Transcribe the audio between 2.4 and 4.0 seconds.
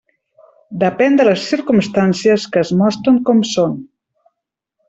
que es mostren com són.